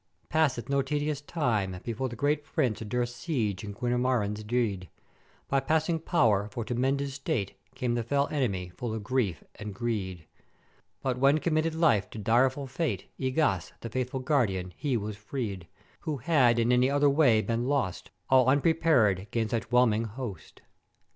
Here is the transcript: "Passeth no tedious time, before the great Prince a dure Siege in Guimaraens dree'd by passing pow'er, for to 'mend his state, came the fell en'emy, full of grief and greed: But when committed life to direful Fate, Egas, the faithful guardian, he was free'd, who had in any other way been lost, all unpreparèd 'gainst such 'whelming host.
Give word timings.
"Passeth 0.29 0.67
no 0.67 0.81
tedious 0.81 1.21
time, 1.21 1.79
before 1.83 2.09
the 2.09 2.15
great 2.15 2.43
Prince 2.43 2.81
a 2.81 2.85
dure 2.85 3.05
Siege 3.05 3.63
in 3.63 3.71
Guimaraens 3.75 4.43
dree'd 4.43 4.89
by 5.47 5.59
passing 5.59 5.99
pow'er, 5.99 6.49
for 6.49 6.65
to 6.65 6.73
'mend 6.73 6.99
his 6.99 7.13
state, 7.13 7.53
came 7.75 7.93
the 7.93 8.01
fell 8.01 8.27
en'emy, 8.31 8.73
full 8.73 8.95
of 8.95 9.03
grief 9.03 9.43
and 9.59 9.75
greed: 9.75 10.25
But 11.03 11.19
when 11.19 11.37
committed 11.37 11.75
life 11.75 12.09
to 12.09 12.17
direful 12.17 12.65
Fate, 12.65 13.11
Egas, 13.19 13.73
the 13.81 13.91
faithful 13.91 14.21
guardian, 14.21 14.73
he 14.75 14.97
was 14.97 15.17
free'd, 15.17 15.67
who 15.99 16.17
had 16.17 16.57
in 16.57 16.71
any 16.71 16.89
other 16.89 17.07
way 17.07 17.39
been 17.43 17.67
lost, 17.67 18.09
all 18.27 18.47
unpreparèd 18.47 19.29
'gainst 19.29 19.51
such 19.51 19.65
'whelming 19.71 20.05
host. 20.05 20.63